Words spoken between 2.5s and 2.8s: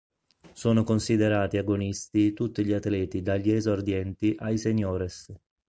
gli